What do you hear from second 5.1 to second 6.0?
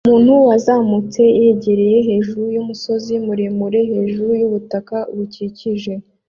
bukikije